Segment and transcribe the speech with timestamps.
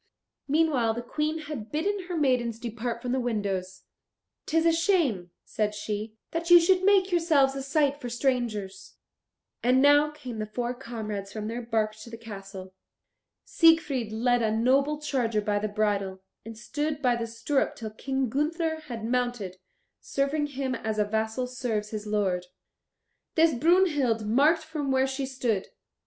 [0.47, 3.83] Meanwhile the Queen had bidden her maidens depart from the windows.
[4.47, 8.95] "'Tis a shame," said she, "that you should make yourselves a sight for strangers."
[9.61, 12.73] And now came the four comrades from their bark to the castle.
[13.45, 18.27] Siegfried led a noble charger by the bridle, and stood by the stirrup till King
[18.27, 19.57] Gunther had mounted,
[19.99, 22.47] serving him as a vassal serves his lord.
[23.35, 25.67] This Brunhild marked from where she stood.